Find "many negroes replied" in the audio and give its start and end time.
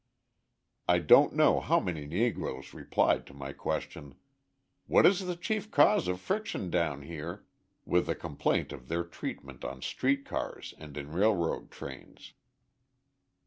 1.79-3.27